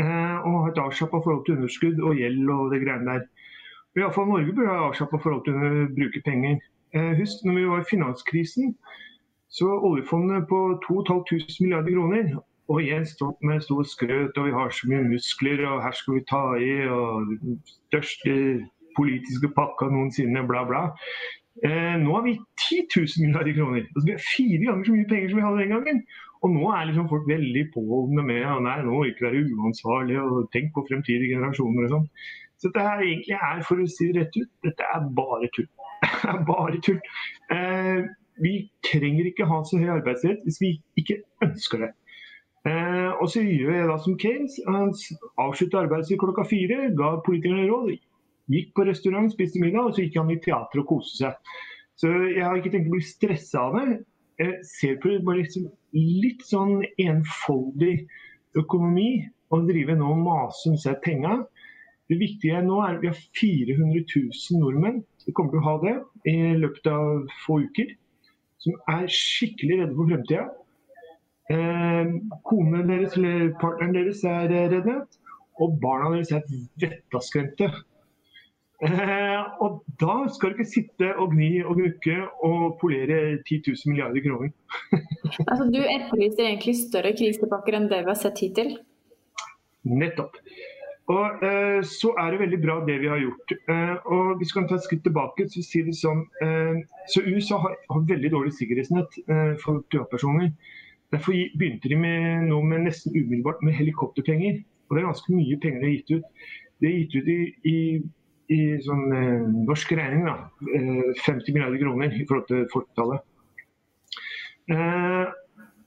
[0.00, 3.26] Eh, og ha et avslappa forhold til underskudd og gjeld og det greiene der.
[3.94, 6.58] Iallfall Norge burde ha avslappa forhold til å bruke penger.
[6.98, 8.74] Eh, husk når vi var i finanskrisen
[9.54, 12.34] så oljefondet på 2500 milliarder kroner.
[12.72, 16.16] Og Jens Stoltenberg med stor skrøt og vi har så mye muskler og her skal
[16.16, 16.72] vi ta i.
[16.88, 17.34] og
[17.88, 18.34] største
[18.98, 20.82] politiske pakka noensinne, bla, bla.
[21.66, 23.82] Eh, nå har vi 10 000 milliarder kroner.
[23.90, 26.00] Altså, vi har fire ganger så mye penger som vi hadde den gangen.
[26.42, 30.48] Og nå er liksom folk veldig påholdne med at nei, nå ikke være uansvarlig og
[30.54, 32.10] tenk på fremtidige generasjoner og sånn.
[32.58, 35.70] Så dette her egentlig er, for å si det rett ut, dette er bare tull.
[36.32, 37.00] er bare tull.
[37.54, 38.04] Eh,
[38.42, 38.54] vi
[38.86, 41.92] trenger ikke ha så høy arbeidsrett hvis vi ikke ønsker det.
[42.64, 44.56] Eh, og så gjør jeg da som Keynes.
[44.66, 44.92] Han
[45.42, 47.94] avsluttet arbeidet sitt klokka fire, ga politikerne råd,
[48.52, 51.54] gikk på restaurant, spiste middag, og så gikk han i teater og koste seg.
[52.00, 53.98] Så jeg har ikke tenkt å bli stressa av det.
[54.40, 57.94] Jeg ser på det bare liksom litt sånn enfoldig
[58.58, 59.10] økonomi
[59.54, 61.42] og drive nå og mase om seg penga.
[62.10, 65.76] Det viktige nå er at vi har 400 000 nordmenn Vi kommer til å ha
[65.84, 65.94] det
[66.28, 67.94] i løpet av få uker.
[68.64, 70.44] Som er skikkelig redde for fremtida.
[71.52, 72.14] Eh,
[72.48, 75.00] konen deres eller partneren deres er redde.
[75.62, 76.46] Og barna deres er
[76.82, 77.68] vettaskremte.
[78.84, 83.92] Eh, og da skal du ikke sitte og gni og gnukke og polere 10 000
[83.92, 84.50] milliarder kroner.
[85.50, 88.74] altså, du etterlyser egentlig større krisepakker enn det vi har sett hittil?
[89.84, 90.40] Nettopp.
[91.12, 93.52] Og eh, Så er det veldig bra det vi har gjort.
[93.68, 96.80] Eh, og Hvis vi kan ta et skritt tilbake, så si det sånn eh,
[97.12, 100.52] så USA har, har, veldig dårlig sikkerhetsnett eh, for privatpersoner.
[101.12, 104.62] Derfor begynte de med nå med nesten umiddelbart med helikopterpenger.
[104.88, 106.50] Og Det er ganske mye penger de har gitt ut.
[106.80, 107.38] Det er gitt ut i,
[107.68, 107.78] i,
[108.56, 113.30] i sånn eh, norsk regning da, 50 eh, milliarder kroner i forhold til 40-tallet.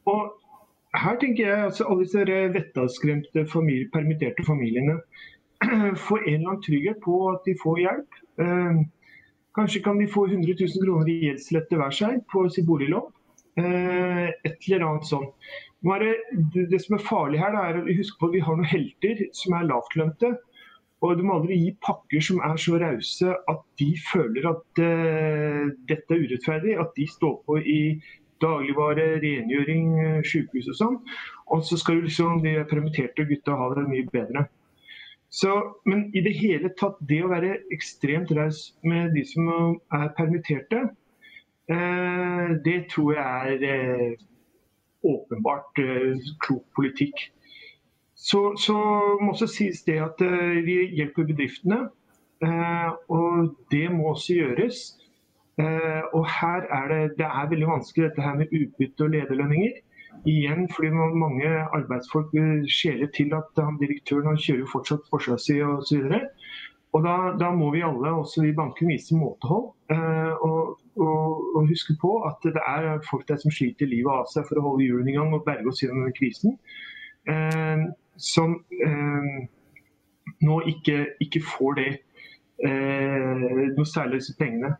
[0.08, 0.37] og
[1.04, 5.00] her tenker jeg altså alle disse vettaskremte familie, permitterte familiene
[6.08, 8.18] får en eller annen trygghet på at de får hjelp.
[8.44, 8.82] Eh,
[9.58, 13.08] kanskje kan de få 100 000 kroner i gjeldslette hver seg på sitt boliglån.
[13.58, 15.34] Eh, et eller annet sånt.
[15.88, 16.14] Det,
[16.70, 19.58] det, som er farlig her, er å huske på at vi har noen helter som
[19.58, 20.36] er lavtlønte.
[21.06, 25.68] Og du må aldri gi pakker som er så rause at de føler at uh,
[25.90, 26.74] dette er urettferdig.
[26.82, 27.82] At de står på i
[28.44, 31.00] dagligvare, rengjøring, eh, sykehus og sånn.
[31.54, 34.48] Og så skal jo liksom de permitterte gutta ha det mye bedre.
[35.30, 35.52] Så,
[35.86, 39.50] men i det hele tatt, det å være ekstremt raus med de som
[39.94, 40.86] er permitterte,
[41.68, 44.28] eh, det tror jeg er eh,
[45.04, 47.28] åpenbart eh, klok politikk.
[48.18, 48.74] Så, så,
[49.22, 51.84] må også sies det at eh, vi hjelper bedriftene.
[52.42, 54.97] Eh, og det må også gjøres.
[55.58, 59.80] Eh, og her er det, det er veldig vanskelig dette her med utbytte og lederlønninger.
[60.28, 62.34] Igjen fordi mange arbeidsfolk
[62.74, 66.18] skjeler til at han, direktøren han kjører jo fortsatt forsvarssida osv.
[66.96, 69.70] Og da, da, må vi alle, også vi banken, vise måtehold.
[69.94, 74.26] Eh, og, og, og, huske på at det er folk der som sliter livet av
[74.32, 76.58] seg for å holde hjulene i gang og berge oss gjennom krisen.
[77.30, 77.86] Eh,
[78.18, 79.30] som eh,
[80.48, 81.90] nå ikke, ikke, får det
[82.66, 84.74] eh, noe særlig disse pengene.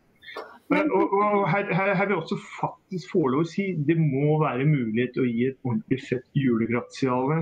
[0.68, 4.36] Men, og, og her, her, her, vil også faktisk få lov å si det må
[4.42, 7.38] være mulighet til å gi et ordentlig fett julegratiale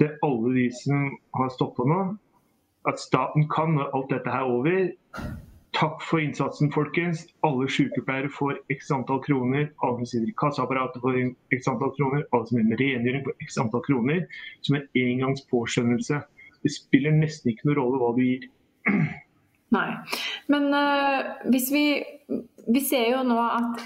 [0.00, 1.06] til alle de som
[1.38, 2.00] har stoppa nå.
[2.88, 4.82] At staten kan når alt dette her er over.
[5.76, 7.22] Takk for innsatsen, folkens.
[7.46, 9.68] Alle sykepleiere får x antall kroner.
[9.84, 11.18] Alle som sitter i kassaapparatet får
[11.56, 12.24] x antall kroner.
[12.32, 14.24] Alle som er med rengjøring får x antall kroner.
[14.66, 16.20] Som en engangs påskjønnelse.
[16.60, 18.48] Det spiller nesten ikke noen rolle hva du gir.
[19.74, 19.88] Nei.
[20.50, 21.84] Men uh, hvis vi
[22.70, 23.82] Vi ser jo nå at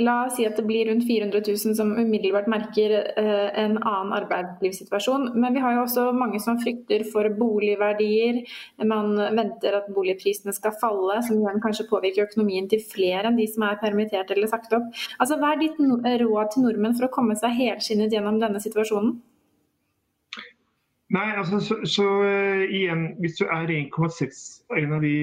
[0.00, 4.14] La oss si at det blir rundt 400 000 som umiddelbart merker uh, en annen
[4.16, 5.28] arbeidslivssituasjon.
[5.38, 8.40] Men vi har jo også mange som frykter for boligverdier.
[8.90, 13.46] Man venter at boligprisene skal falle, som igjen kanskje påvirker økonomien til flere enn de
[13.52, 14.90] som er permittert eller sagt opp.
[15.20, 15.78] Altså, Hva er ditt
[16.24, 19.14] råd til nordmenn for å komme seg helskinnet gjennom denne situasjonen?
[21.12, 24.38] Nei, altså, så, så uh, igjen, hvis du er 1,6
[24.78, 25.16] en av de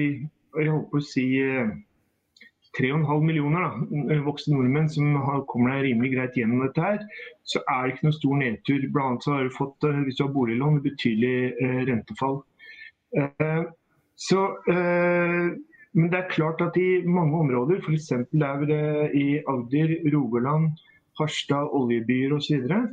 [0.52, 1.72] jeg håper å si uh, eh,
[2.76, 3.70] 3,5 millioner da,
[4.12, 7.00] eh, voksne nordmenn som har, kommer deg rimelig greit gjennom dette, her,
[7.48, 8.86] så er det ikke noen stor nedtur.
[8.92, 11.34] Blant annet så har du fått, hvis du har boliglån, betydelig
[11.88, 12.38] rentefall.
[14.16, 18.08] så, men det er klart at i mange områder, f.eks.
[18.32, 20.80] der i Agder, Rogaland,
[21.20, 22.84] Harstad, oljebyer osv., så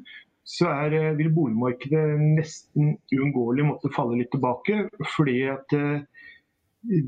[0.70, 4.88] er, eh, vil boligmarkedet nesten uunngåelig måtte falle litt tilbake.
[5.16, 6.02] Fordi at eh,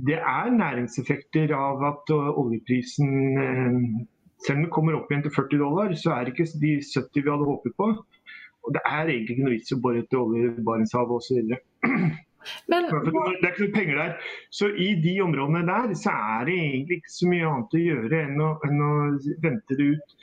[0.07, 4.07] det er næringseffekter av at eh, oljeprisen
[4.41, 7.21] Selv om den kommer opp igjen til 40 dollar, så er det ikke de 70
[7.21, 7.89] vi hadde håpet på.
[8.65, 11.51] Og det er egentlig ikke noe vits å bore etter olje i Barentshavet osv.
[12.71, 14.15] Men, det er ikke noe penger der.
[14.49, 18.21] Så i de områdene der så er det egentlig ikke så mye annet å gjøre
[18.25, 18.91] enn å, enn å
[19.45, 20.15] vente det ut.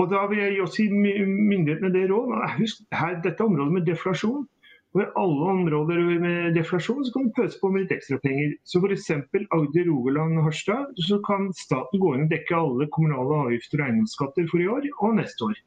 [0.00, 2.32] Og Da vil jeg også gi myndighetene det råd.
[2.56, 4.46] Husk, her, dette området med deflasjon.
[4.94, 8.56] Og I alle områder med deflasjon så kan du pøse på med litt ekstra penger.
[8.66, 9.10] Så F.eks.
[9.58, 13.86] Agder, Rogaland og Harstad så kan staten gå inn og dekke alle kommunale avgifter og
[13.86, 15.60] eiendomsskatter for i år og neste år.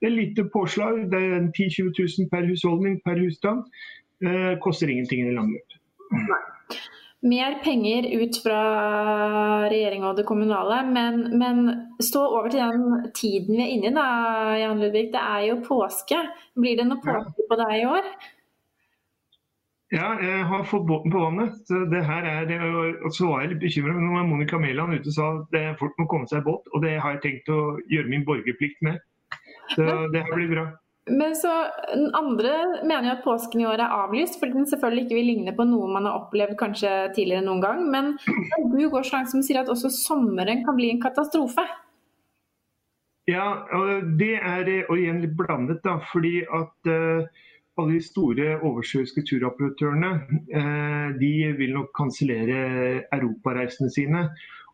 [0.00, 1.04] Det er lite påslag.
[1.12, 3.62] Det er 10 000-20 000 per husholdning per husstand.
[4.24, 5.78] Eh, koster ingenting i det lange løp.
[7.24, 8.60] Mer penger ut fra
[9.72, 11.64] regjeringa og det kommunale, men, men,
[12.02, 14.06] stå over til den tiden vi er inne i, da,
[14.60, 15.08] Jan Ludvig.
[15.14, 16.20] Det er jo påske.
[16.58, 18.10] Blir det noe påske på deg i år?
[19.94, 21.58] Ja, jeg har fått båten på vannet.
[21.68, 22.58] Så det her er, det,
[23.04, 26.08] og så var jeg litt bekymra når Monica Mæland ute sa at det folk må
[26.10, 26.66] komme seg i båt.
[26.74, 28.98] Og det har jeg tenkt å gjøre min borgerplikt med.
[29.74, 30.66] Så det her blir bra.
[31.10, 31.50] Men så
[32.16, 35.52] andre mener jo at påsken i år er avlyst, fordi den selvfølgelig ikke vil ligne
[35.56, 37.82] på noe man har opplevd kanskje tidligere noen gang.
[37.92, 38.14] Men
[38.72, 41.66] du går så langt som sier at også sommeren kan bli en katastrofe.
[43.28, 45.98] Ja, og det er og igjen litt blandet, da.
[46.12, 47.28] Fordi at uh,
[47.80, 50.10] alle de store oversjøiske turoperatørene
[50.56, 54.28] uh, de vil nok kansellere europareisene sine.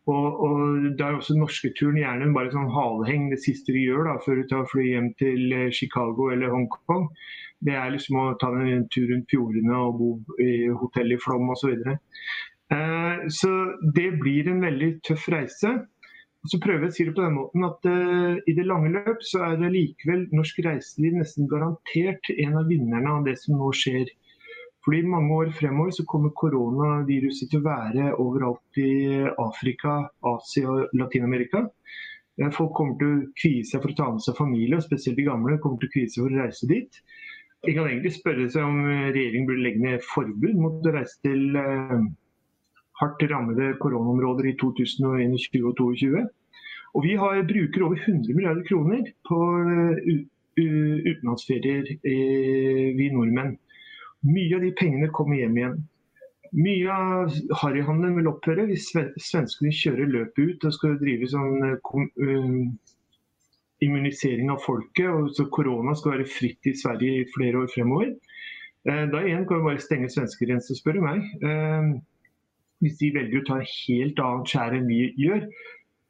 [0.09, 4.17] Og, og Da er også norske-turen gjerne bare sånn haleheng det siste du gjør da,
[4.25, 7.07] før du tar fly hjem til eh, Chicago eller Hongkong.
[7.61, 11.53] Det er liksom å ta en tur rundt fjordene og bo i hotell i Flom
[11.53, 11.75] osv.
[11.77, 11.97] Så,
[12.73, 13.51] eh, så
[13.93, 15.75] det blir en veldig tøff reise.
[16.41, 18.89] Og så prøver jeg å si det på den måten at uh, I det lange
[18.95, 23.59] løp så er det likevel norsk reiseliv nesten garantert en av vinnerne av det som
[23.59, 24.09] nå skjer.
[24.85, 28.93] Fordi mange år fremover så kommer koronaviruset til å være overalt i
[29.43, 31.67] Afrika, Asia og Latin-Amerika.
[32.41, 35.19] Eh, folk kommer til å kvie seg for å ta med seg familie, og spesielt
[35.19, 37.01] de gamle kommer til å kvie seg for å reise dit.
[37.61, 41.61] En kan egentlig spørre seg om regjeringen burde legge ned forbud mot å reise til
[41.61, 41.97] eh,
[43.03, 46.25] hardt rammede koronaområder i 2021 og 2022.
[46.97, 49.37] Og vi har, bruker over 100 milliarder kroner på
[50.59, 53.53] utenlandsferier, vi nordmenn.
[54.27, 55.79] Mye av de pengene kommer hjem igjen.
[56.51, 62.65] Mye av harryhandelen vil opphøre hvis svenskene kjører løpet ut og skal drive sånn uh,
[63.81, 65.07] immunisering av folket.
[65.07, 68.13] og så Korona skal være fritt i Sverige i flere år fremover.
[68.85, 71.29] Uh, da igjen kan vi bare stenge svenskegrensen, spør du meg.
[72.81, 75.45] Hvis de velger å ta en helt annet skjær enn vi gjør,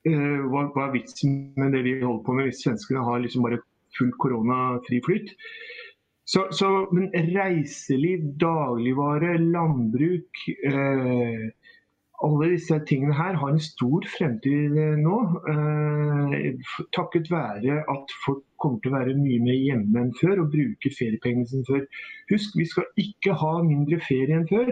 [0.01, 3.59] hva, er vitsen med det vi holder på med hvis svenskene har liksom bare
[3.97, 5.35] full koronafri flyt?
[6.25, 6.67] Så, så,
[7.35, 11.49] reiseliv, dagligvare, landbruk eh,
[12.21, 15.17] Alle disse tingene her har en stor fremtid eh, nå.
[15.49, 20.51] Eh, takket være at folk kommer til å være mye mer hjemme enn før og
[20.53, 21.81] bruke feriepengene sine før.
[22.29, 24.69] Husk, vi skal ikke ha mindre ferie enn før.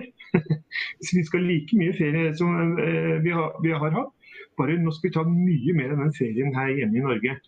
[1.18, 4.14] vi skal like mye ferie som eh, vi, har, vi har hatt.
[4.62, 7.40] Bare nå skal vi ta mye mer av den ferien her hjemme i Norge.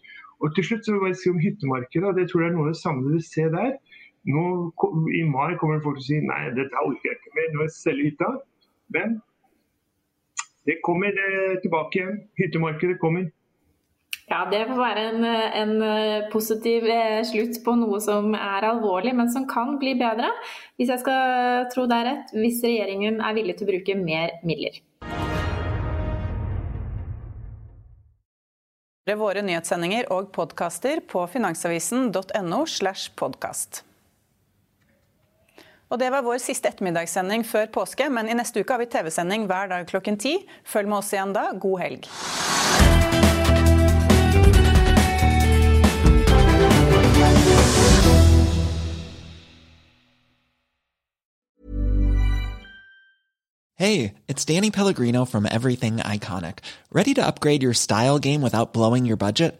[0.41, 2.15] Og til slutt så vil jeg si om hyttemarkedet.
[2.17, 3.75] Det tror jeg er noe av det samme du ser der.
[4.29, 4.71] Nå,
[5.17, 8.09] I mai kommer folk til å si nei, dette orker jeg ikke mer, nå selger
[8.11, 8.31] hytta.
[8.93, 9.15] Men
[10.69, 12.19] det kommer eh, tilbake igjen.
[12.37, 13.31] Hyttemarkedet kommer.
[14.29, 19.15] Ja, Det får være en, en, eh, positiv eh, slutt på noe som er alvorlig,
[19.17, 20.29] men som kan bli bedre.
[20.77, 24.37] Hvis jeg skal tro det er rett, hvis regjeringen er villig til å bruke mer
[24.45, 24.79] midler.
[29.11, 32.65] Våre nyhetssendinger og podkaster på finansavisen.no.
[32.69, 33.81] slash podkast.
[35.91, 39.43] Og Det var vår siste ettermiddagssending før påske, men i neste uke har vi TV-sending
[39.49, 40.37] hver dag klokken ti.
[40.63, 41.49] Følg med oss igjen da.
[41.59, 42.07] God helg.
[53.75, 56.59] Hey, it's Danny Pellegrino from Everything Iconic.
[56.93, 59.59] Ready to upgrade your style game without blowing your budget?